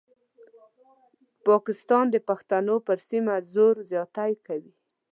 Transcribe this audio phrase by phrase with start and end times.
[1.47, 4.73] پاکستان د پښتنو پر سیمه زور زیاتی کوي.